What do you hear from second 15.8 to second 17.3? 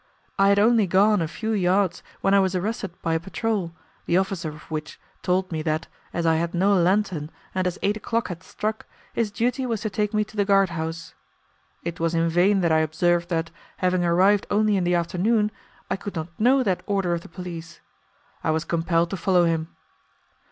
I could not know that order of the